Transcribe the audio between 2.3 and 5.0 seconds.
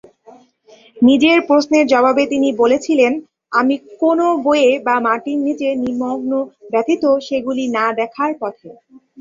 তিনি বলেছিলেন, "আমি কোনও বইয়ে বা